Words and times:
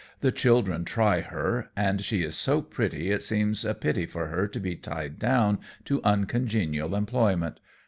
The 0.21 0.31
children 0.31 0.83
try 0.83 1.19
her, 1.21 1.69
and 1.77 2.03
she 2.03 2.23
is 2.23 2.35
so 2.35 2.59
pretty 2.63 3.11
it 3.11 3.21
seems 3.21 3.63
a 3.63 3.75
pity 3.75 4.07
for 4.07 4.29
her 4.29 4.47
to 4.47 4.59
be 4.59 4.75
tied 4.75 5.19
down 5.19 5.59
to 5.85 6.01
uncongenial 6.03 6.95
employment. 6.95 7.59